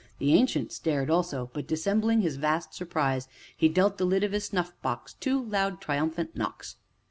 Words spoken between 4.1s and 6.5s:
of his snuffbox two loud, triumphant